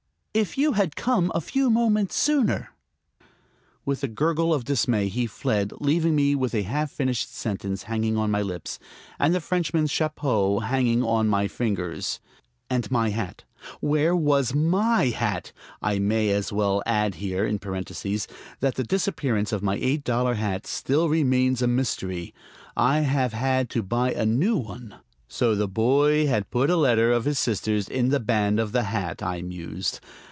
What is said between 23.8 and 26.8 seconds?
buy a new one.) So the boy had put a